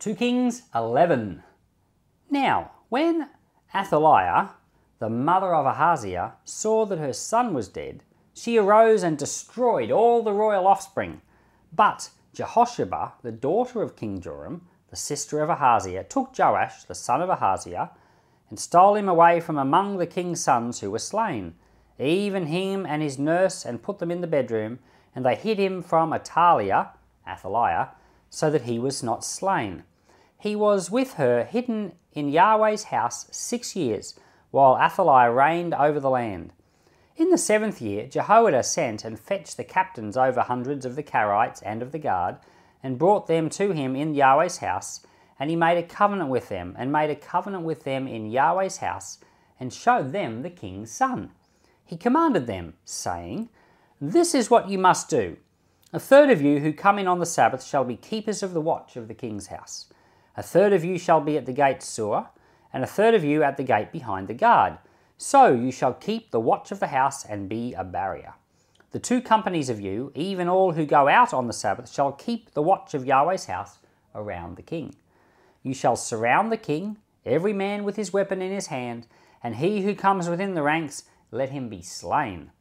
2 0.00 0.14
Kings 0.14 0.62
11. 0.74 1.42
Now, 2.30 2.70
when 2.88 3.28
Athaliah, 3.74 4.48
the 4.98 5.10
mother 5.10 5.54
of 5.54 5.66
Ahaziah, 5.66 6.36
saw 6.42 6.86
that 6.86 6.98
her 6.98 7.12
son 7.12 7.52
was 7.52 7.68
dead, 7.68 8.02
she 8.32 8.56
arose 8.56 9.02
and 9.02 9.18
destroyed 9.18 9.90
all 9.90 10.22
the 10.22 10.32
royal 10.32 10.66
offspring. 10.66 11.20
But 11.70 12.08
Jehosheba, 12.34 13.12
the 13.22 13.30
daughter 13.30 13.82
of 13.82 13.94
King 13.94 14.22
Joram, 14.22 14.62
the 14.88 14.96
sister 14.96 15.42
of 15.42 15.50
Ahaziah, 15.50 16.04
took 16.04 16.32
Joash, 16.36 16.84
the 16.84 16.94
son 16.94 17.20
of 17.20 17.28
Ahaziah, 17.28 17.90
and 18.48 18.58
stole 18.58 18.94
him 18.94 19.08
away 19.08 19.38
from 19.38 19.58
among 19.58 19.98
the 19.98 20.06
king's 20.06 20.42
sons 20.42 20.80
who 20.80 20.90
were 20.90 20.98
slain, 20.98 21.56
even 21.98 22.46
him 22.46 22.86
and 22.86 23.02
his 23.02 23.18
nurse, 23.18 23.66
and 23.66 23.82
put 23.82 23.98
them 23.98 24.10
in 24.10 24.22
the 24.22 24.26
bedroom, 24.26 24.78
and 25.14 25.26
they 25.26 25.34
hid 25.34 25.58
him 25.58 25.82
from 25.82 26.14
Athaliah, 26.14 26.92
Athaliah, 27.28 27.90
so 28.30 28.48
that 28.50 28.62
he 28.62 28.78
was 28.78 29.02
not 29.02 29.24
slain. 29.24 29.82
He 30.38 30.56
was 30.56 30.90
with 30.90 31.14
her 31.14 31.44
hidden 31.44 31.92
in 32.12 32.30
Yahweh's 32.30 32.84
house 32.84 33.26
six 33.30 33.76
years, 33.76 34.14
while 34.50 34.78
Athaliah 34.78 35.30
reigned 35.30 35.74
over 35.74 36.00
the 36.00 36.10
land. 36.10 36.52
In 37.16 37.28
the 37.28 37.36
seventh 37.36 37.82
year, 37.82 38.06
Jehoiada 38.06 38.62
sent 38.62 39.04
and 39.04 39.20
fetched 39.20 39.56
the 39.56 39.64
captains 39.64 40.16
over 40.16 40.40
hundreds 40.40 40.86
of 40.86 40.96
the 40.96 41.02
Carites 41.02 41.60
and 41.62 41.82
of 41.82 41.92
the 41.92 41.98
guard, 41.98 42.36
and 42.82 42.98
brought 42.98 43.26
them 43.26 43.50
to 43.50 43.72
him 43.72 43.94
in 43.94 44.14
Yahweh's 44.14 44.58
house. 44.58 45.00
And 45.38 45.50
he 45.50 45.56
made 45.56 45.76
a 45.76 45.82
covenant 45.82 46.30
with 46.30 46.48
them, 46.48 46.74
and 46.78 46.90
made 46.90 47.10
a 47.10 47.16
covenant 47.16 47.64
with 47.64 47.84
them 47.84 48.08
in 48.08 48.30
Yahweh's 48.30 48.78
house, 48.78 49.18
and 49.58 49.72
showed 49.72 50.12
them 50.12 50.40
the 50.40 50.50
king's 50.50 50.90
son. 50.90 51.32
He 51.84 51.96
commanded 51.96 52.46
them, 52.46 52.74
saying, 52.84 53.50
This 54.00 54.34
is 54.34 54.50
what 54.50 54.70
you 54.70 54.78
must 54.78 55.10
do. 55.10 55.36
A 55.92 55.98
third 55.98 56.30
of 56.30 56.40
you 56.40 56.60
who 56.60 56.72
come 56.72 57.00
in 57.00 57.08
on 57.08 57.18
the 57.18 57.26
Sabbath 57.26 57.64
shall 57.64 57.82
be 57.82 57.96
keepers 57.96 58.44
of 58.44 58.52
the 58.52 58.60
watch 58.60 58.94
of 58.94 59.08
the 59.08 59.14
king's 59.14 59.48
house. 59.48 59.86
A 60.36 60.42
third 60.42 60.72
of 60.72 60.84
you 60.84 60.96
shall 60.98 61.20
be 61.20 61.36
at 61.36 61.46
the 61.46 61.52
gate 61.52 61.82
Sur, 61.82 62.28
and 62.72 62.84
a 62.84 62.86
third 62.86 63.12
of 63.12 63.24
you 63.24 63.42
at 63.42 63.56
the 63.56 63.64
gate 63.64 63.90
behind 63.90 64.28
the 64.28 64.34
guard. 64.34 64.78
So 65.18 65.52
you 65.52 65.72
shall 65.72 65.94
keep 65.94 66.30
the 66.30 66.38
watch 66.38 66.70
of 66.70 66.78
the 66.78 66.86
house 66.86 67.24
and 67.24 67.48
be 67.48 67.74
a 67.74 67.82
barrier. 67.82 68.34
The 68.92 69.00
two 69.00 69.20
companies 69.20 69.68
of 69.68 69.80
you, 69.80 70.12
even 70.14 70.48
all 70.48 70.72
who 70.72 70.86
go 70.86 71.08
out 71.08 71.34
on 71.34 71.48
the 71.48 71.52
Sabbath, 71.52 71.90
shall 71.90 72.12
keep 72.12 72.52
the 72.52 72.62
watch 72.62 72.94
of 72.94 73.04
Yahweh's 73.04 73.46
house 73.46 73.78
around 74.14 74.56
the 74.56 74.62
king. 74.62 74.94
You 75.64 75.74
shall 75.74 75.96
surround 75.96 76.52
the 76.52 76.56
king, 76.56 76.98
every 77.26 77.52
man 77.52 77.82
with 77.82 77.96
his 77.96 78.12
weapon 78.12 78.40
in 78.40 78.52
his 78.52 78.68
hand, 78.68 79.08
and 79.42 79.56
he 79.56 79.82
who 79.82 79.96
comes 79.96 80.28
within 80.28 80.54
the 80.54 80.62
ranks, 80.62 81.02
let 81.32 81.50
him 81.50 81.68
be 81.68 81.82
slain. 81.82 82.52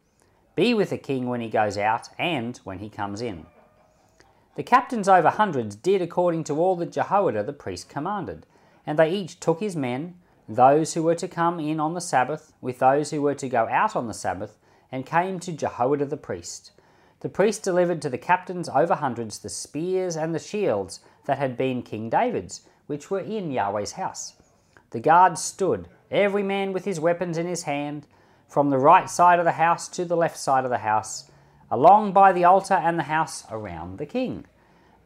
Be 0.59 0.73
with 0.73 0.89
the 0.89 0.97
king 0.97 1.29
when 1.29 1.39
he 1.39 1.47
goes 1.47 1.77
out 1.77 2.09
and 2.17 2.57
when 2.65 2.79
he 2.79 2.89
comes 2.89 3.21
in. 3.21 3.45
The 4.57 4.63
captains 4.63 5.07
over 5.07 5.29
hundreds 5.29 5.73
did 5.73 6.01
according 6.01 6.43
to 6.43 6.59
all 6.59 6.75
that 6.75 6.91
Jehoiada 6.91 7.43
the 7.43 7.53
priest 7.53 7.87
commanded, 7.87 8.45
and 8.85 8.99
they 8.99 9.09
each 9.09 9.39
took 9.39 9.61
his 9.61 9.77
men, 9.77 10.15
those 10.49 10.95
who 10.95 11.03
were 11.03 11.15
to 11.15 11.29
come 11.29 11.61
in 11.61 11.79
on 11.79 11.93
the 11.93 12.01
Sabbath, 12.01 12.51
with 12.59 12.79
those 12.79 13.11
who 13.11 13.21
were 13.21 13.35
to 13.35 13.47
go 13.47 13.69
out 13.69 13.95
on 13.95 14.09
the 14.09 14.13
Sabbath, 14.13 14.57
and 14.91 15.05
came 15.05 15.39
to 15.39 15.53
Jehoiada 15.53 16.03
the 16.07 16.17
priest. 16.17 16.73
The 17.21 17.29
priest 17.29 17.63
delivered 17.63 18.01
to 18.01 18.09
the 18.09 18.17
captains 18.17 18.67
over 18.67 18.95
hundreds 18.95 19.39
the 19.39 19.47
spears 19.47 20.17
and 20.17 20.35
the 20.35 20.39
shields 20.39 20.99
that 21.23 21.37
had 21.37 21.55
been 21.55 21.83
King 21.83 22.09
David's, 22.09 22.67
which 22.85 23.09
were 23.09 23.21
in 23.21 23.49
Yahweh's 23.49 23.93
house. 23.93 24.33
The 24.89 24.99
guards 24.99 25.41
stood, 25.41 25.87
every 26.11 26.43
man 26.43 26.73
with 26.73 26.83
his 26.83 26.99
weapons 26.99 27.37
in 27.37 27.47
his 27.47 27.63
hand, 27.63 28.07
from 28.49 28.69
the 28.69 28.77
right 28.77 29.09
side 29.09 29.39
of 29.39 29.45
the 29.45 29.53
house 29.53 29.87
to 29.87 30.03
the 30.03 30.17
left 30.17 30.37
side 30.37 30.65
of 30.65 30.71
the 30.71 30.79
house, 30.79 31.31
along 31.71 32.11
by 32.11 32.33
the 32.33 32.43
altar 32.43 32.73
and 32.73 32.99
the 32.99 33.03
house 33.03 33.45
around 33.49 33.97
the 33.97 34.05
king. 34.05 34.45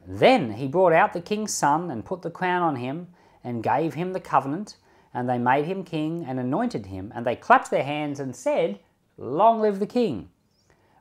Then 0.07 0.53
he 0.53 0.67
brought 0.67 0.93
out 0.93 1.13
the 1.13 1.21
king's 1.21 1.53
son 1.53 1.91
and 1.91 2.03
put 2.03 2.23
the 2.23 2.31
crown 2.31 2.63
on 2.63 2.77
him 2.77 3.09
and 3.43 3.61
gave 3.61 3.93
him 3.93 4.13
the 4.13 4.19
covenant 4.19 4.77
and 5.13 5.29
they 5.29 5.37
made 5.37 5.65
him 5.65 5.83
king 5.83 6.25
and 6.27 6.39
anointed 6.39 6.87
him, 6.87 7.11
and 7.15 7.25
they 7.25 7.35
clapped 7.35 7.69
their 7.69 7.83
hands 7.83 8.19
and 8.19 8.35
said, 8.35 8.79
Long 9.17 9.61
live 9.61 9.79
the 9.79 9.85
king! 9.85 10.29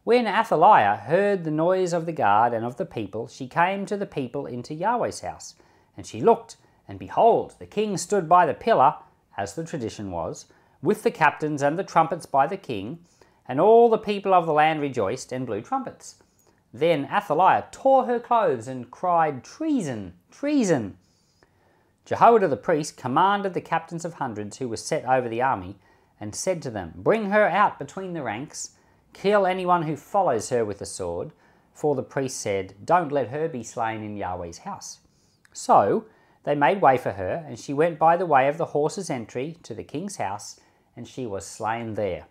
When 0.04 0.26
Athaliah 0.26 0.96
heard 0.96 1.44
the 1.44 1.50
noise 1.50 1.92
of 1.92 2.06
the 2.06 2.12
guard 2.12 2.52
and 2.52 2.64
of 2.64 2.76
the 2.76 2.84
people, 2.84 3.26
she 3.26 3.48
came 3.48 3.86
to 3.86 3.96
the 3.96 4.06
people 4.06 4.46
into 4.46 4.74
Yahweh's 4.74 5.20
house. 5.20 5.54
And 5.96 6.06
she 6.06 6.20
looked, 6.20 6.56
and 6.86 6.98
behold, 6.98 7.54
the 7.58 7.66
king 7.66 7.96
stood 7.96 8.28
by 8.28 8.44
the 8.44 8.54
pillar, 8.54 8.96
as 9.38 9.54
the 9.54 9.64
tradition 9.64 10.10
was, 10.10 10.46
with 10.82 11.02
the 11.02 11.10
captains 11.10 11.62
and 11.62 11.78
the 11.78 11.84
trumpets 11.84 12.26
by 12.26 12.46
the 12.46 12.56
king, 12.56 12.98
and 13.46 13.60
all 13.60 13.88
the 13.88 13.98
people 13.98 14.34
of 14.34 14.46
the 14.46 14.52
land 14.52 14.80
rejoiced 14.80 15.32
and 15.32 15.46
blew 15.46 15.60
trumpets. 15.60 16.16
Then 16.74 17.08
Athaliah 17.12 17.66
tore 17.70 18.06
her 18.06 18.18
clothes 18.18 18.66
and 18.66 18.90
cried, 18.90 19.44
Treason! 19.44 20.14
Treason! 20.30 20.96
Jehoiada 22.04 22.48
the 22.48 22.56
priest 22.56 22.96
commanded 22.96 23.54
the 23.54 23.60
captains 23.60 24.04
of 24.04 24.14
hundreds 24.14 24.58
who 24.58 24.68
were 24.68 24.76
set 24.76 25.04
over 25.04 25.28
the 25.28 25.42
army, 25.42 25.76
and 26.18 26.34
said 26.34 26.62
to 26.62 26.70
them, 26.70 26.92
Bring 26.96 27.30
her 27.30 27.46
out 27.46 27.78
between 27.78 28.12
the 28.12 28.22
ranks, 28.22 28.70
kill 29.12 29.46
anyone 29.46 29.82
who 29.82 29.96
follows 29.96 30.48
her 30.50 30.64
with 30.64 30.78
the 30.78 30.86
sword. 30.86 31.32
For 31.72 31.94
the 31.94 32.02
priest 32.02 32.40
said, 32.40 32.74
Don't 32.84 33.12
let 33.12 33.28
her 33.28 33.48
be 33.48 33.62
slain 33.62 34.02
in 34.02 34.16
Yahweh's 34.16 34.58
house. 34.58 35.00
So 35.52 36.06
they 36.44 36.54
made 36.54 36.80
way 36.80 36.96
for 36.98 37.12
her, 37.12 37.44
and 37.46 37.58
she 37.58 37.72
went 37.72 37.98
by 37.98 38.16
the 38.16 38.26
way 38.26 38.48
of 38.48 38.58
the 38.58 38.66
horse's 38.66 39.10
entry 39.10 39.58
to 39.62 39.74
the 39.74 39.84
king's 39.84 40.16
house, 40.16 40.60
and 40.96 41.06
she 41.06 41.26
was 41.26 41.46
slain 41.46 41.94
there. 41.94 42.26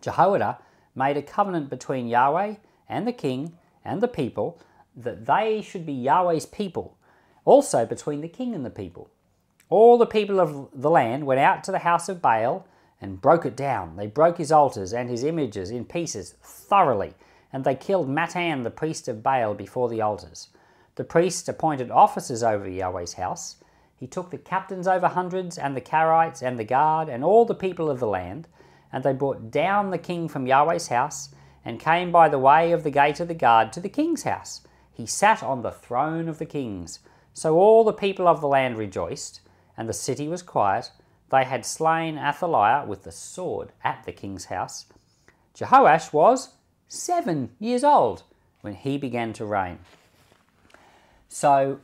Jehoiada 0.00 0.58
made 0.94 1.16
a 1.16 1.22
covenant 1.22 1.70
between 1.70 2.08
Yahweh 2.08 2.56
and 2.88 3.06
the 3.06 3.12
king 3.12 3.56
and 3.84 4.00
the 4.00 4.08
people 4.08 4.60
that 4.96 5.26
they 5.26 5.62
should 5.62 5.86
be 5.86 5.92
Yahweh's 5.92 6.46
people 6.46 6.96
also 7.44 7.86
between 7.86 8.20
the 8.20 8.28
king 8.28 8.54
and 8.54 8.64
the 8.64 8.70
people. 8.70 9.10
All 9.68 9.98
the 9.98 10.06
people 10.06 10.40
of 10.40 10.68
the 10.74 10.90
land 10.90 11.26
went 11.26 11.40
out 11.40 11.64
to 11.64 11.72
the 11.72 11.80
house 11.80 12.08
of 12.08 12.20
Baal 12.20 12.66
and 13.00 13.20
broke 13.20 13.46
it 13.46 13.56
down. 13.56 13.96
They 13.96 14.06
broke 14.06 14.38
his 14.38 14.52
altars 14.52 14.92
and 14.92 15.08
his 15.08 15.24
images 15.24 15.70
in 15.70 15.84
pieces 15.84 16.34
thoroughly, 16.42 17.14
and 17.52 17.64
they 17.64 17.74
killed 17.74 18.08
Mattan, 18.08 18.62
the 18.62 18.70
priest 18.70 19.08
of 19.08 19.22
Baal, 19.22 19.54
before 19.54 19.88
the 19.88 20.00
altars. 20.00 20.48
The 20.96 21.04
priests 21.04 21.48
appointed 21.48 21.90
officers 21.90 22.42
over 22.42 22.68
Yahweh's 22.68 23.14
house. 23.14 23.56
He 24.00 24.06
took 24.06 24.30
the 24.30 24.38
captains 24.38 24.88
over 24.88 25.08
hundreds, 25.08 25.58
and 25.58 25.76
the 25.76 25.82
Carites, 25.82 26.40
and 26.40 26.58
the 26.58 26.64
guard, 26.64 27.10
and 27.10 27.22
all 27.22 27.44
the 27.44 27.54
people 27.54 27.90
of 27.90 28.00
the 28.00 28.06
land, 28.06 28.48
and 28.90 29.04
they 29.04 29.12
brought 29.12 29.50
down 29.50 29.90
the 29.90 29.98
king 29.98 30.26
from 30.26 30.46
Yahweh's 30.46 30.88
house, 30.88 31.28
and 31.66 31.78
came 31.78 32.10
by 32.10 32.30
the 32.30 32.38
way 32.38 32.72
of 32.72 32.82
the 32.82 32.90
gate 32.90 33.20
of 33.20 33.28
the 33.28 33.34
guard 33.34 33.74
to 33.74 33.80
the 33.80 33.90
king's 33.90 34.22
house. 34.22 34.62
He 34.90 35.04
sat 35.04 35.42
on 35.42 35.60
the 35.60 35.70
throne 35.70 36.30
of 36.30 36.38
the 36.38 36.46
kings. 36.46 37.00
So 37.34 37.56
all 37.56 37.84
the 37.84 37.92
people 37.92 38.26
of 38.26 38.40
the 38.40 38.48
land 38.48 38.78
rejoiced, 38.78 39.42
and 39.76 39.86
the 39.86 39.92
city 39.92 40.28
was 40.28 40.42
quiet. 40.42 40.92
They 41.30 41.44
had 41.44 41.66
slain 41.66 42.16
Athaliah 42.16 42.86
with 42.86 43.04
the 43.04 43.12
sword 43.12 43.72
at 43.84 44.04
the 44.04 44.12
king's 44.12 44.46
house. 44.46 44.86
Jehoash 45.54 46.10
was 46.10 46.54
seven 46.88 47.50
years 47.58 47.84
old 47.84 48.22
when 48.62 48.74
he 48.74 48.96
began 48.96 49.34
to 49.34 49.44
reign. 49.44 49.78
So, 51.28 51.80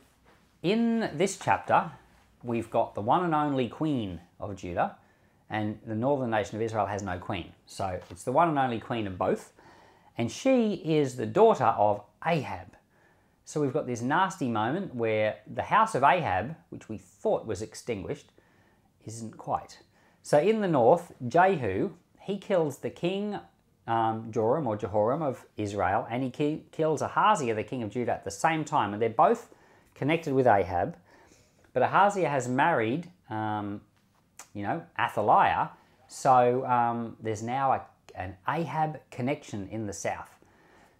in 0.63 1.11
this 1.13 1.37
chapter, 1.37 1.91
we've 2.47 2.69
got 2.69 2.95
the 2.95 3.01
one 3.01 3.23
and 3.23 3.35
only 3.35 3.69
queen 3.69 4.19
of 4.39 4.55
Judah, 4.55 4.95
and 5.49 5.77
the 5.85 5.95
northern 5.95 6.31
nation 6.31 6.55
of 6.55 6.61
Israel 6.61 6.87
has 6.87 7.03
no 7.03 7.19
queen. 7.19 7.51
So, 7.65 7.99
it's 8.09 8.23
the 8.23 8.31
one 8.31 8.49
and 8.49 8.57
only 8.57 8.79
queen 8.79 9.05
of 9.05 9.17
both, 9.17 9.53
and 10.17 10.31
she 10.31 10.73
is 10.73 11.15
the 11.15 11.25
daughter 11.25 11.65
of 11.65 12.01
Ahab. 12.25 12.77
So 13.47 13.61
we've 13.61 13.71
got 13.71 13.87
this 13.87 14.01
nasty 14.01 14.49
moment 14.49 14.93
where 14.93 15.37
the 15.47 15.61
house 15.61 15.95
of 15.95 16.03
Ahab, 16.03 16.57
which 16.69 16.89
we 16.89 16.97
thought 16.97 17.45
was 17.45 17.61
extinguished, 17.61 18.33
isn't 19.05 19.37
quite. 19.37 19.79
So 20.21 20.37
in 20.37 20.59
the 20.59 20.67
north, 20.67 21.13
Jehu, 21.25 21.91
he 22.19 22.37
kills 22.37 22.79
the 22.79 22.89
king 22.89 23.39
um, 23.87 24.33
Joram 24.33 24.67
or 24.67 24.75
Jehoram 24.75 25.21
of 25.21 25.45
Israel, 25.55 26.05
and 26.09 26.23
he 26.23 26.29
ki- 26.29 26.65
kills 26.73 27.01
Ahaziah, 27.01 27.55
the 27.55 27.63
king 27.63 27.83
of 27.83 27.89
Judah, 27.89 28.11
at 28.11 28.25
the 28.25 28.31
same 28.31 28.65
time. 28.65 28.91
And 28.91 29.01
they're 29.01 29.09
both 29.09 29.47
connected 29.95 30.33
with 30.33 30.45
Ahab. 30.45 30.97
But 31.77 31.83
Ahaziah 31.83 32.29
has 32.29 32.47
married, 32.47 33.07
um, 33.29 33.81
you 34.55 34.63
know, 34.63 34.81
Athaliah. 34.97 35.69
So 36.07 36.65
um, 36.65 37.15
there's 37.21 37.43
now 37.43 37.71
a, 37.71 37.85
an 38.15 38.35
Ahab 38.49 38.99
connection 39.11 39.67
in 39.69 39.85
the 39.85 39.93
south. 39.93 40.31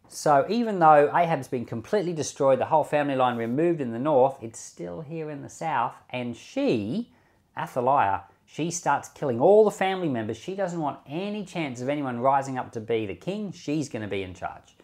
So 0.08 0.46
even 0.48 0.78
though 0.78 1.12
Ahab's 1.18 1.48
been 1.48 1.66
completely 1.66 2.14
destroyed, 2.14 2.60
the 2.60 2.66
whole 2.66 2.84
family 2.84 3.16
line 3.16 3.38
removed 3.38 3.82
in 3.82 3.92
the 3.92 3.98
north, 3.98 4.38
it's 4.40 4.60
still 4.60 5.02
here 5.02 5.32
in 5.32 5.42
the 5.42 5.50
south. 5.50 5.96
And 6.12 6.38
she, 6.38 7.12
Athaliah, 7.58 8.26
she 8.46 8.70
starts 8.70 9.10
killing 9.10 9.42
all 9.42 9.66
the 9.66 9.72
family 9.72 10.10
members. 10.10 10.38
She 10.38 10.54
doesn't 10.54 10.80
want 10.80 11.00
any 11.08 11.44
chance 11.44 11.82
of 11.82 11.90
anyone 11.90 12.20
rising 12.20 12.60
up 12.60 12.72
to 12.74 12.80
be 12.80 13.08
the 13.08 13.16
king. 13.16 13.52
She's 13.52 13.90
going 13.90 14.04
to 14.04 14.08
be 14.08 14.22
in 14.22 14.36
charge. 14.36 14.76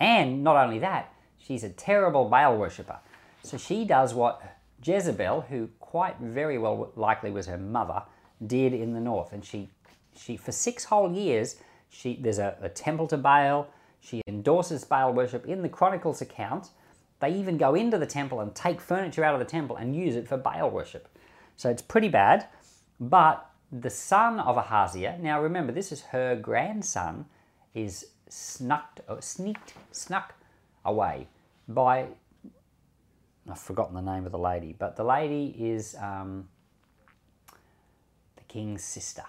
And 0.00 0.42
not 0.42 0.56
only 0.56 0.78
that, 0.78 1.12
she's 1.38 1.64
a 1.64 1.68
terrible 1.68 2.30
Baal 2.30 2.56
worshipper. 2.56 3.00
So 3.42 3.58
she 3.58 3.84
does 3.84 4.14
what 4.14 4.42
Jezebel, 4.82 5.42
who 5.42 5.68
quite 5.80 6.18
very 6.20 6.58
well 6.58 6.92
likely 6.96 7.30
was 7.30 7.46
her 7.46 7.58
mother, 7.58 8.02
did 8.46 8.72
in 8.72 8.92
the 8.92 9.00
north. 9.00 9.32
And 9.32 9.44
she, 9.44 9.68
she 10.16 10.36
for 10.36 10.52
six 10.52 10.84
whole 10.84 11.12
years, 11.12 11.56
she, 11.90 12.16
there's 12.20 12.38
a, 12.38 12.56
a 12.60 12.68
temple 12.68 13.06
to 13.08 13.16
Baal 13.16 13.68
she 14.00 14.22
endorses 14.26 14.84
Baal 14.84 15.12
worship 15.12 15.46
in 15.46 15.62
the 15.62 15.68
Chronicles 15.68 16.20
account, 16.20 16.70
They 17.20 17.32
even 17.34 17.58
go 17.58 17.74
into 17.74 17.98
the 17.98 18.06
temple 18.06 18.40
and 18.40 18.54
take 18.54 18.80
furniture 18.80 19.24
out 19.24 19.34
of 19.34 19.40
the 19.40 19.44
temple 19.44 19.76
and 19.76 19.94
use 19.94 20.14
it 20.14 20.28
for 20.28 20.36
Baal 20.36 20.70
worship. 20.70 21.08
So 21.56 21.68
it's 21.68 21.82
pretty 21.82 22.08
bad. 22.08 22.46
But 23.00 23.50
the 23.72 23.90
son 23.90 24.38
of 24.38 24.56
Ahaziah, 24.56 25.18
now 25.20 25.42
remember, 25.42 25.72
this 25.72 25.90
is 25.90 26.02
her 26.02 26.36
grandson, 26.36 27.26
is 27.74 28.06
snucked, 28.28 29.00
sneaked, 29.20 29.74
snuck 29.90 30.34
away 30.84 31.26
by, 31.66 32.06
I've 33.50 33.58
forgotten 33.58 33.94
the 33.94 34.02
name 34.02 34.26
of 34.26 34.32
the 34.32 34.38
lady, 34.38 34.74
but 34.78 34.96
the 34.96 35.04
lady 35.04 35.54
is 35.58 35.96
um, 36.00 36.48
the 38.36 38.44
king's 38.48 38.84
sister. 38.84 39.24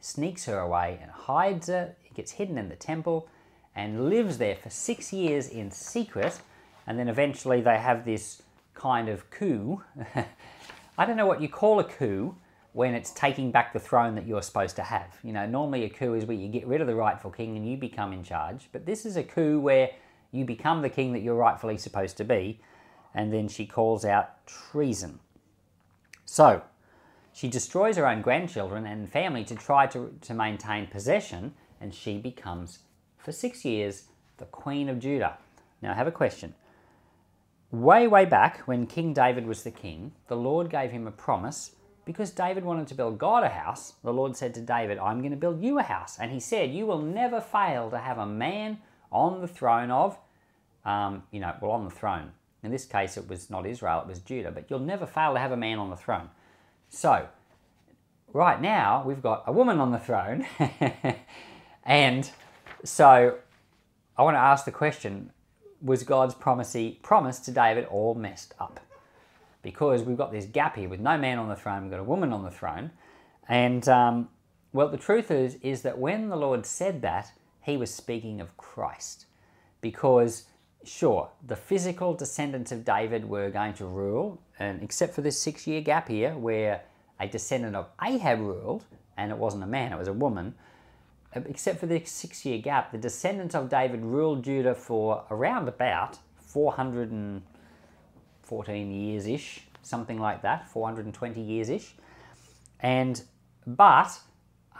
Sneaks 0.00 0.46
her 0.46 0.58
away 0.58 0.98
and 1.00 1.10
hides 1.10 1.68
her. 1.68 1.94
It 2.04 2.14
gets 2.14 2.32
hidden 2.32 2.58
in 2.58 2.68
the 2.68 2.76
temple 2.76 3.28
and 3.74 4.08
lives 4.08 4.38
there 4.38 4.56
for 4.56 4.70
six 4.70 5.12
years 5.12 5.48
in 5.48 5.70
secret. 5.70 6.40
And 6.86 6.98
then 6.98 7.08
eventually 7.08 7.60
they 7.60 7.78
have 7.78 8.04
this 8.04 8.42
kind 8.74 9.08
of 9.08 9.30
coup. 9.30 9.82
I 10.98 11.06
don't 11.06 11.16
know 11.16 11.26
what 11.26 11.40
you 11.40 11.48
call 11.48 11.78
a 11.78 11.84
coup 11.84 12.34
when 12.72 12.94
it's 12.94 13.10
taking 13.10 13.50
back 13.50 13.72
the 13.72 13.78
throne 13.78 14.14
that 14.14 14.26
you're 14.26 14.42
supposed 14.42 14.76
to 14.76 14.82
have. 14.82 15.18
You 15.22 15.32
know, 15.32 15.46
normally 15.46 15.84
a 15.84 15.90
coup 15.90 16.14
is 16.14 16.24
where 16.24 16.36
you 16.36 16.48
get 16.48 16.66
rid 16.66 16.80
of 16.80 16.86
the 16.86 16.94
rightful 16.94 17.30
king 17.30 17.56
and 17.56 17.68
you 17.68 17.76
become 17.76 18.12
in 18.12 18.24
charge. 18.24 18.68
But 18.72 18.86
this 18.86 19.04
is 19.04 19.16
a 19.16 19.22
coup 19.22 19.60
where 19.60 19.90
you 20.32 20.44
become 20.44 20.80
the 20.80 20.88
king 20.88 21.12
that 21.12 21.20
you're 21.20 21.36
rightfully 21.36 21.76
supposed 21.76 22.16
to 22.16 22.24
be. 22.24 22.60
And 23.14 23.32
then 23.32 23.48
she 23.48 23.66
calls 23.66 24.04
out 24.04 24.46
treason. 24.46 25.20
So, 26.24 26.62
she 27.32 27.48
destroys 27.48 27.96
her 27.96 28.06
own 28.06 28.22
grandchildren 28.22 28.86
and 28.86 29.10
family 29.10 29.44
to 29.44 29.54
try 29.54 29.86
to, 29.88 30.14
to 30.20 30.34
maintain 30.34 30.86
possession, 30.86 31.54
and 31.80 31.94
she 31.94 32.18
becomes 32.18 32.80
for 33.16 33.32
six 33.32 33.64
years 33.64 34.04
the 34.38 34.44
Queen 34.46 34.88
of 34.88 34.98
Judah. 34.98 35.38
Now, 35.80 35.92
I 35.92 35.94
have 35.94 36.06
a 36.06 36.12
question. 36.12 36.54
Way, 37.70 38.06
way 38.06 38.26
back 38.26 38.58
when 38.66 38.86
King 38.86 39.14
David 39.14 39.46
was 39.46 39.62
the 39.62 39.70
king, 39.70 40.12
the 40.28 40.36
Lord 40.36 40.68
gave 40.68 40.90
him 40.90 41.06
a 41.06 41.10
promise 41.10 41.72
because 42.04 42.30
David 42.30 42.64
wanted 42.64 42.86
to 42.88 42.94
build 42.94 43.18
God 43.18 43.44
a 43.44 43.48
house. 43.48 43.94
The 44.02 44.12
Lord 44.12 44.36
said 44.36 44.52
to 44.54 44.60
David, 44.60 44.98
I'm 44.98 45.20
going 45.20 45.30
to 45.30 45.36
build 45.36 45.62
you 45.62 45.78
a 45.78 45.82
house. 45.82 46.18
And 46.18 46.30
he 46.30 46.40
said, 46.40 46.74
You 46.74 46.84
will 46.84 47.00
never 47.00 47.40
fail 47.40 47.90
to 47.90 47.98
have 47.98 48.18
a 48.18 48.26
man 48.26 48.78
on 49.10 49.40
the 49.40 49.48
throne 49.48 49.90
of, 49.90 50.18
um, 50.84 51.22
you 51.30 51.40
know, 51.40 51.54
well, 51.60 51.70
on 51.70 51.84
the 51.84 51.90
throne. 51.90 52.32
In 52.62 52.70
this 52.70 52.84
case, 52.84 53.16
it 53.16 53.28
was 53.28 53.50
not 53.50 53.66
Israel, 53.66 54.00
it 54.00 54.06
was 54.06 54.20
Judah, 54.20 54.50
but 54.50 54.70
you'll 54.70 54.78
never 54.78 55.06
fail 55.06 55.34
to 55.34 55.40
have 55.40 55.52
a 55.52 55.56
man 55.56 55.78
on 55.78 55.90
the 55.90 55.96
throne. 55.96 56.30
So, 56.88 57.26
right 58.32 58.60
now, 58.60 59.02
we've 59.04 59.22
got 59.22 59.44
a 59.46 59.52
woman 59.52 59.80
on 59.80 59.90
the 59.90 59.98
throne. 59.98 60.46
and 61.84 62.30
so 62.84 63.38
I 64.16 64.22
want 64.22 64.34
to 64.34 64.40
ask 64.40 64.64
the 64.64 64.72
question 64.72 65.30
was 65.80 66.04
God's 66.04 66.34
promise 66.34 66.76
promise 67.02 67.40
to 67.40 67.50
David 67.50 67.86
all 67.86 68.14
messed 68.14 68.54
up? 68.60 68.78
Because 69.62 70.02
we've 70.02 70.16
got 70.16 70.32
this 70.32 70.46
gap 70.46 70.76
here 70.76 70.88
with 70.88 71.00
no 71.00 71.18
man 71.18 71.38
on 71.38 71.48
the 71.48 71.56
throne, 71.56 71.82
we've 71.82 71.90
got 71.90 72.00
a 72.00 72.04
woman 72.04 72.32
on 72.32 72.44
the 72.44 72.50
throne. 72.50 72.92
And 73.48 73.88
um, 73.88 74.28
well, 74.72 74.88
the 74.88 74.96
truth 74.96 75.30
is, 75.30 75.56
is 75.62 75.82
that 75.82 75.98
when 75.98 76.28
the 76.28 76.36
Lord 76.36 76.64
said 76.64 77.02
that, 77.02 77.32
he 77.62 77.76
was 77.76 77.92
speaking 77.92 78.40
of 78.40 78.56
Christ. 78.56 79.26
Because, 79.80 80.44
sure, 80.84 81.30
the 81.46 81.56
physical 81.56 82.14
descendants 82.14 82.72
of 82.72 82.84
David 82.84 83.28
were 83.28 83.50
going 83.50 83.74
to 83.74 83.86
rule, 83.86 84.40
and 84.58 84.82
except 84.82 85.14
for 85.14 85.22
this 85.22 85.40
six 85.40 85.66
year 85.66 85.80
gap 85.80 86.08
here 86.08 86.36
where 86.36 86.82
a 87.20 87.28
descendant 87.28 87.76
of 87.76 87.88
Ahab 88.02 88.40
ruled, 88.40 88.84
and 89.16 89.30
it 89.30 89.38
wasn't 89.38 89.62
a 89.62 89.66
man, 89.66 89.92
it 89.92 89.98
was 89.98 90.08
a 90.08 90.12
woman 90.12 90.54
um, 91.34 91.46
except 91.48 91.80
for 91.80 91.86
the 91.86 92.04
six 92.04 92.44
year 92.44 92.58
gap, 92.58 92.92
the 92.92 92.98
descendants 92.98 93.54
of 93.54 93.70
David 93.70 94.04
ruled 94.04 94.44
Judah 94.44 94.74
for 94.74 95.24
around 95.30 95.66
about 95.68 96.18
414 96.36 98.90
years 98.90 99.26
ish, 99.26 99.62
something 99.82 100.20
like 100.20 100.42
that, 100.42 100.68
420 100.68 101.40
years 101.40 101.70
ish. 101.70 101.94
And, 102.80 103.22
but 103.66 104.20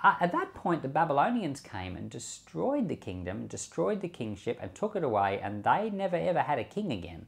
at 0.03 0.33
that 0.33 0.53
point, 0.55 0.83
the 0.83 0.89
Babylonians 0.89 1.61
came 1.61 1.97
and 1.97 2.11
destroyed 2.11 2.89
the 2.89 2.97
kingdom, 2.97 3.47
destroyed 3.47 4.01
the 4.01 4.09
kingship, 4.09 4.59
and 4.61 4.75
took 4.75 4.97
it 4.97 5.05
away, 5.05 5.41
and 5.41 5.63
they 5.63 5.91
never 5.91 6.17
ever 6.17 6.41
had 6.41 6.59
a 6.59 6.65
king 6.65 6.93
again. 6.93 7.27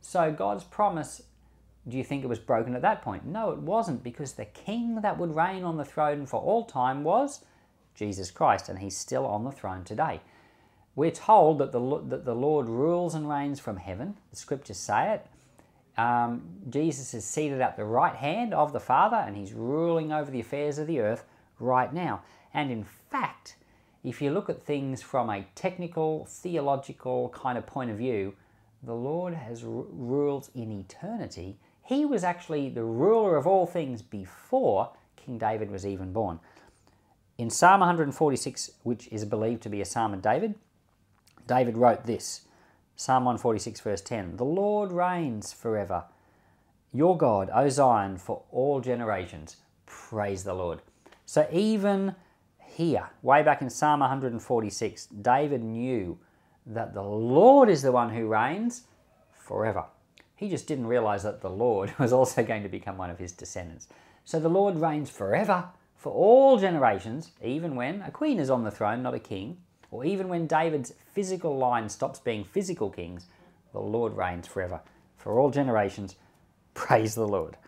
So 0.00 0.32
God's 0.32 0.64
promise, 0.64 1.22
do 1.86 1.96
you 1.96 2.04
think 2.04 2.24
it 2.24 2.28
was 2.28 2.38
broken 2.40 2.74
at 2.74 2.82
that 2.82 3.02
point? 3.02 3.24
No, 3.24 3.50
it 3.50 3.58
wasn't, 3.58 4.02
because 4.02 4.32
the 4.32 4.44
king 4.44 5.00
that 5.02 5.18
would 5.18 5.36
reign 5.36 5.62
on 5.62 5.76
the 5.76 5.84
throne 5.84 6.26
for 6.26 6.40
all 6.40 6.64
time 6.64 7.04
was 7.04 7.44
Jesus 7.94 8.30
Christ, 8.30 8.68
and 8.68 8.80
he's 8.80 8.96
still 8.96 9.24
on 9.24 9.44
the 9.44 9.52
throne 9.52 9.84
today. 9.84 10.20
We're 10.96 11.10
told 11.12 11.58
that 11.58 11.70
the, 11.70 12.00
that 12.08 12.24
the 12.24 12.34
Lord 12.34 12.68
rules 12.68 13.14
and 13.14 13.28
reigns 13.28 13.60
from 13.60 13.76
heaven. 13.76 14.16
The 14.30 14.36
scriptures 14.36 14.78
say 14.78 15.14
it. 15.14 15.26
Um, 16.00 16.42
Jesus 16.68 17.14
is 17.14 17.24
seated 17.24 17.60
at 17.60 17.76
the 17.76 17.84
right 17.84 18.14
hand 18.14 18.52
of 18.54 18.72
the 18.72 18.80
Father, 18.80 19.16
and 19.16 19.36
he's 19.36 19.52
ruling 19.52 20.12
over 20.12 20.30
the 20.30 20.40
affairs 20.40 20.78
of 20.78 20.88
the 20.88 20.98
earth 21.00 21.24
right 21.58 21.92
now. 21.92 22.22
And 22.54 22.70
in 22.70 22.84
fact, 22.84 23.56
if 24.04 24.22
you 24.22 24.30
look 24.30 24.48
at 24.48 24.62
things 24.62 25.02
from 25.02 25.28
a 25.28 25.46
technical, 25.54 26.26
theological 26.26 27.28
kind 27.30 27.58
of 27.58 27.66
point 27.66 27.90
of 27.90 27.98
view, 27.98 28.34
the 28.82 28.94
Lord 28.94 29.34
has 29.34 29.64
ruled 29.64 30.48
in 30.54 30.70
eternity. 30.70 31.56
He 31.84 32.04
was 32.04 32.22
actually 32.22 32.68
the 32.68 32.84
ruler 32.84 33.36
of 33.36 33.46
all 33.46 33.66
things 33.66 34.02
before 34.02 34.90
King 35.16 35.38
David 35.38 35.70
was 35.70 35.84
even 35.84 36.12
born. 36.12 36.40
In 37.36 37.50
Psalm 37.50 37.80
146, 37.80 38.70
which 38.82 39.08
is 39.08 39.24
believed 39.24 39.62
to 39.62 39.68
be 39.68 39.80
a 39.80 39.84
psalm 39.84 40.14
of 40.14 40.22
David, 40.22 40.54
David 41.46 41.76
wrote 41.76 42.04
this 42.04 42.42
Psalm 42.96 43.24
146, 43.24 43.80
verse 43.80 44.00
10 44.00 44.36
The 44.36 44.44
Lord 44.44 44.90
reigns 44.90 45.52
forever. 45.52 46.04
Your 46.92 47.16
God, 47.16 47.50
O 47.54 47.68
Zion, 47.68 48.16
for 48.16 48.42
all 48.50 48.80
generations. 48.80 49.56
Praise 49.86 50.44
the 50.44 50.54
Lord. 50.54 50.80
So 51.28 51.46
even 51.52 52.14
here, 52.58 53.10
way 53.20 53.42
back 53.42 53.60
in 53.60 53.68
Psalm 53.68 54.00
146, 54.00 55.06
David 55.08 55.62
knew 55.62 56.18
that 56.64 56.94
the 56.94 57.02
Lord 57.02 57.68
is 57.68 57.82
the 57.82 57.92
one 57.92 58.08
who 58.08 58.28
reigns 58.28 58.84
forever. 59.38 59.84
He 60.36 60.48
just 60.48 60.66
didn't 60.66 60.86
realize 60.86 61.24
that 61.24 61.42
the 61.42 61.50
Lord 61.50 61.92
was 61.98 62.14
also 62.14 62.42
going 62.42 62.62
to 62.62 62.70
become 62.70 62.96
one 62.96 63.10
of 63.10 63.18
his 63.18 63.32
descendants. 63.32 63.88
So 64.24 64.40
the 64.40 64.48
Lord 64.48 64.78
reigns 64.78 65.10
forever 65.10 65.68
for 65.98 66.14
all 66.14 66.56
generations, 66.56 67.32
even 67.44 67.76
when 67.76 68.00
a 68.00 68.10
queen 68.10 68.38
is 68.38 68.48
on 68.48 68.64
the 68.64 68.70
throne, 68.70 69.02
not 69.02 69.12
a 69.12 69.18
king, 69.18 69.58
or 69.90 70.06
even 70.06 70.28
when 70.28 70.46
David's 70.46 70.94
physical 71.12 71.58
line 71.58 71.90
stops 71.90 72.20
being 72.20 72.42
physical 72.42 72.88
kings, 72.88 73.26
the 73.72 73.80
Lord 73.80 74.14
reigns 74.16 74.46
forever. 74.46 74.80
For 75.18 75.38
all 75.38 75.50
generations, 75.50 76.16
praise 76.72 77.14
the 77.14 77.28
Lord. 77.28 77.58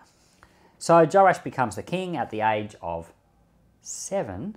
So 0.78 1.04
Joash 1.04 1.40
becomes 1.40 1.76
the 1.76 1.82
king 1.82 2.16
at 2.16 2.30
the 2.30 2.40
age 2.40 2.74
of 2.80 3.12
seven. 3.80 4.56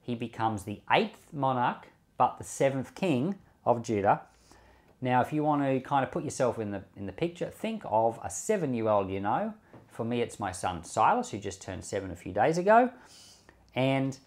He 0.00 0.14
becomes 0.14 0.64
the 0.64 0.80
eighth 0.90 1.26
monarch, 1.32 1.88
but 2.18 2.38
the 2.38 2.44
seventh 2.44 2.94
king 2.94 3.36
of 3.64 3.82
Judah. 3.82 4.22
Now, 5.00 5.20
if 5.20 5.32
you 5.32 5.42
want 5.42 5.62
to 5.62 5.80
kind 5.80 6.04
of 6.04 6.10
put 6.10 6.24
yourself 6.24 6.58
in 6.58 6.70
the 6.70 6.82
in 6.96 7.06
the 7.06 7.12
picture, 7.12 7.46
think 7.46 7.82
of 7.84 8.18
a 8.22 8.30
seven-year-old 8.30 9.10
you 9.10 9.20
know 9.20 9.54
for 9.94 10.04
me, 10.04 10.20
it's 10.20 10.40
my 10.40 10.52
son 10.52 10.82
Silas, 10.84 11.30
who 11.30 11.38
just 11.38 11.62
turned 11.62 11.84
seven 11.84 12.10
a 12.10 12.16
few 12.16 12.32
days 12.32 12.58
ago. 12.58 12.90
And 13.74 14.18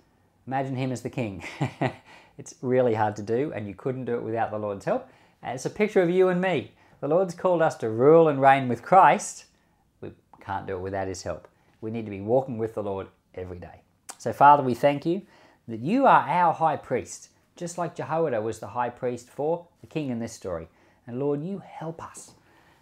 imagine 0.48 0.75
him 0.75 0.91
as 0.91 1.01
the 1.01 1.10
king. 1.10 1.44
it's 2.38 2.56
really 2.62 2.94
hard 2.94 3.15
to 3.17 3.22
do, 3.22 3.51
and 3.53 3.67
you 3.67 3.75
couldn't 3.75 4.06
do 4.06 4.15
it 4.15 4.24
without 4.24 4.50
the 4.50 4.58
Lord's 4.58 4.86
help. 4.86 5.10
And 5.44 5.56
it's 5.56 5.65
a 5.65 5.70
picture 5.70 6.01
of 6.01 6.10
you 6.10 6.29
and 6.29 6.41
me. 6.41 6.72
The 7.01 7.08
Lord's 7.08 7.36
called 7.36 7.62
us 7.62 7.75
to 7.77 7.89
rule 7.89 8.29
and 8.29 8.41
reign 8.41 8.67
with 8.67 8.82
Christ. 8.82 9.46
We 10.01 10.12
can't 10.39 10.65
do 10.65 10.77
it 10.77 10.82
without 10.82 11.08
his 11.08 11.22
help. 11.22 11.48
We 11.82 11.91
need 11.91 12.06
to 12.06 12.12
be 12.12 12.22
walking 12.22 12.58
with 12.58 12.74
the 12.74 12.84
Lord 12.84 13.08
every 13.36 13.60
day. 13.60 13.82
So, 14.18 14.34
Father, 14.34 14.64
we 14.64 14.74
thank 14.74 15.06
you 15.06 15.22
that 15.68 15.80
you 15.80 16.06
are 16.06 16.28
our 16.28 16.54
high 16.54 16.78
priest, 16.78 17.30
just 17.56 17.78
like 17.78 17.96
Jehoiada 17.96 18.42
was 18.42 18.60
the 18.60 18.68
high 18.68 18.90
priest 18.90 19.30
for 19.30 19.68
the 19.82 19.88
king 19.88 20.10
in 20.10 20.20
this 20.20 20.34
story. 20.34 20.68
And 21.06 21.20
Lord, 21.20 21.44
you 21.44 21.60
help 21.60 22.04
us 22.04 22.32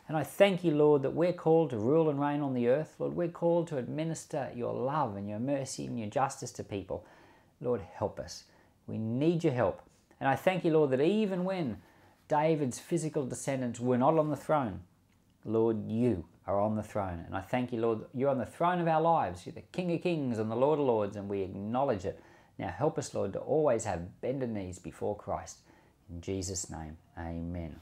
and 0.08 0.16
I 0.16 0.24
thank 0.24 0.64
you, 0.64 0.72
Lord, 0.72 1.02
that 1.02 1.14
we're 1.14 1.34
called 1.34 1.72
to 1.72 1.78
rule 1.78 2.10
and 2.10 2.20
reign 2.20 2.42
on 2.42 2.54
the 2.54 2.68
earth. 2.68 2.96
Lord, 3.00 3.16
we're 3.16 3.28
called 3.28 3.68
to 3.70 3.78
administer 3.78 4.52
your 4.56 4.74
love 4.74 5.16
and 5.16 5.28
your 5.28 5.40
mercy 5.40 5.86
and 5.86 6.00
your 6.00 6.10
justice 6.10 6.52
to 6.54 6.64
people. 6.64 7.06
Lord, 7.60 7.82
help 7.82 8.20
us. 8.20 8.44
We 8.86 9.00
need 9.00 9.44
your 9.44 9.54
help. 9.54 9.82
And 10.20 10.30
I 10.30 10.36
thank 10.36 10.64
you, 10.64 10.72
Lord, 10.72 10.92
that 10.92 11.02
even 11.02 11.44
when 11.44 11.78
David's 12.28 12.78
physical 12.78 13.26
descendants 13.26 13.80
were 13.80 13.98
not 13.98 14.18
on 14.18 14.30
the 14.30 14.36
throne, 14.36 14.82
Lord, 15.44 15.90
you 15.90 16.26
are 16.48 16.60
on 16.60 16.76
the 16.76 16.84
throne. 16.84 17.24
And 17.26 17.36
I 17.36 17.42
thank 17.42 17.72
you, 17.72 17.82
Lord, 17.82 18.02
you're 18.14 18.30
on 18.30 18.38
the 18.38 18.46
throne 18.46 18.80
of 18.80 18.88
our 18.88 19.02
lives. 19.02 19.46
You're 19.46 19.54
the 19.54 19.62
King 19.62 19.94
of 19.94 20.02
Kings 20.02 20.38
and 20.40 20.50
the 20.52 20.56
Lord 20.56 20.80
of 20.80 20.86
Lords, 20.86 21.16
and 21.16 21.28
we 21.28 21.42
acknowledge 21.42 22.06
it. 22.06 22.20
Now 22.58 22.70
help 22.70 22.98
us, 22.98 23.14
Lord, 23.14 23.34
to 23.34 23.40
always 23.40 23.86
have 23.86 24.22
bended 24.22 24.52
knees 24.52 24.80
before 24.80 25.16
Christ. 25.16 25.60
In 26.10 26.22
Jesus' 26.22 26.70
name, 26.70 26.98
amen. 27.18 27.76